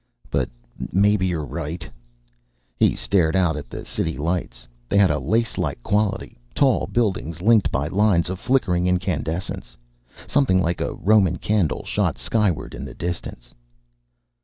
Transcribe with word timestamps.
"But 0.31 0.49
maybe 0.91 1.27
you're 1.27 1.45
right." 1.45 1.87
He 2.79 2.95
stared 2.95 3.35
out 3.35 3.55
at 3.55 3.69
the 3.69 3.85
city 3.85 4.17
lights. 4.17 4.67
They 4.89 4.97
had 4.97 5.11
a 5.11 5.19
lacelike 5.19 5.83
quality: 5.83 6.39
tall 6.55 6.87
buildings 6.87 7.39
linked 7.39 7.71
by 7.71 7.87
lines 7.87 8.27
of 8.27 8.39
flickering 8.39 8.87
incandescence. 8.87 9.77
Something 10.25 10.59
like 10.59 10.81
a 10.81 10.95
Roman 10.95 11.37
candle 11.37 11.83
shot 11.85 12.17
skyward 12.17 12.73
in 12.73 12.83
the 12.83 12.95
distance. 12.95 13.53